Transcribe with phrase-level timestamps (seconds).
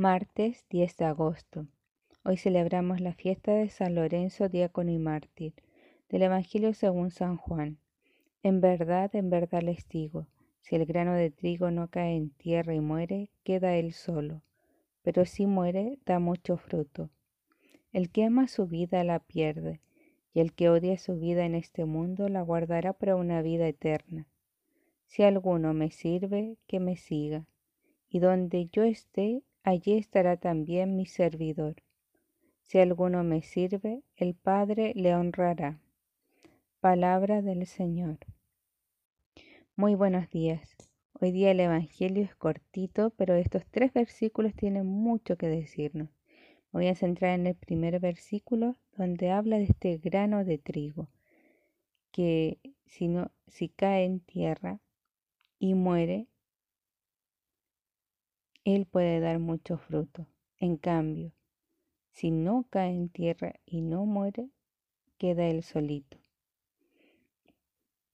[0.00, 1.66] Martes 10 de agosto.
[2.22, 5.54] Hoy celebramos la fiesta de San Lorenzo, diácono y mártir,
[6.08, 7.80] del Evangelio según San Juan.
[8.44, 10.28] En verdad, en verdad les digo,
[10.60, 14.42] si el grano de trigo no cae en tierra y muere, queda él solo,
[15.02, 17.10] pero si muere, da mucho fruto.
[17.92, 19.80] El que ama su vida la pierde,
[20.32, 24.28] y el que odia su vida en este mundo la guardará para una vida eterna.
[25.06, 27.48] Si alguno me sirve, que me siga,
[28.08, 31.76] y donde yo esté, allí estará también mi servidor.
[32.64, 35.78] Si alguno me sirve, el Padre le honrará.
[36.80, 38.18] Palabra del Señor.
[39.76, 40.74] Muy buenos días.
[41.20, 46.08] Hoy día el Evangelio es cortito, pero estos tres versículos tienen mucho que decirnos.
[46.72, 51.08] voy a centrar en el primer versículo donde habla de este grano de trigo,
[52.10, 54.80] que si, no, si cae en tierra
[55.58, 56.26] y muere,
[58.74, 60.26] él puede dar mucho fruto.
[60.58, 61.32] En cambio,
[62.10, 64.50] si no cae en tierra y no muere,
[65.16, 66.18] queda él solito.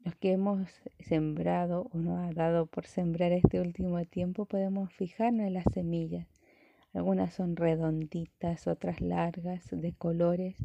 [0.00, 0.68] Los que hemos
[1.00, 6.28] sembrado o nos ha dado por sembrar este último tiempo podemos fijarnos en las semillas.
[6.92, 10.56] Algunas son redonditas, otras largas, de colores,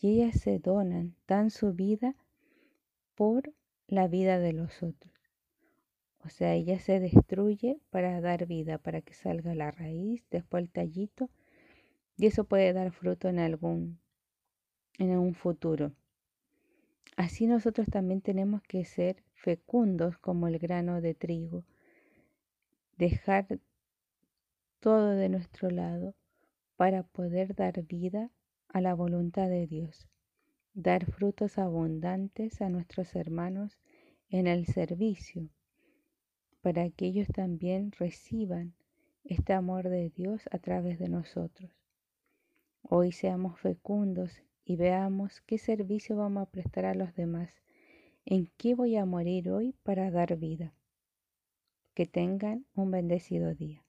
[0.00, 2.14] y ellas se donan, dan su vida
[3.16, 3.52] por
[3.88, 5.17] la vida de los otros.
[6.28, 10.68] O sea, ella se destruye para dar vida, para que salga la raíz, después el
[10.70, 11.30] tallito,
[12.18, 13.98] y eso puede dar fruto en algún,
[14.98, 15.94] en un futuro.
[17.16, 21.64] Así nosotros también tenemos que ser fecundos como el grano de trigo,
[22.98, 23.58] dejar
[24.80, 26.14] todo de nuestro lado
[26.76, 28.30] para poder dar vida
[28.68, 30.10] a la voluntad de Dios,
[30.74, 33.78] dar frutos abundantes a nuestros hermanos
[34.28, 35.48] en el servicio
[36.68, 38.74] para que ellos también reciban
[39.24, 41.70] este amor de Dios a través de nosotros.
[42.82, 47.48] Hoy seamos fecundos y veamos qué servicio vamos a prestar a los demás,
[48.26, 50.74] en qué voy a morir hoy para dar vida.
[51.94, 53.87] Que tengan un bendecido día.